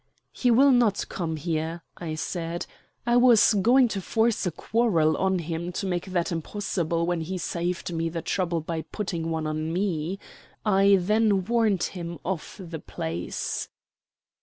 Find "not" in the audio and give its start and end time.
0.71-1.05